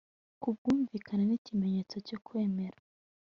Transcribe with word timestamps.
ku 0.41 0.47
bwumvikane 0.55 1.23
n 1.27 1.31
ikimenyetso 1.37 1.95
cyo 2.07 2.17
kwemera 2.25 2.77